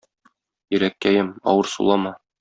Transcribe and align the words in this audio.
Йөрәккәем, 0.75 1.29
авыр 1.53 1.69
сулама. 1.77 2.15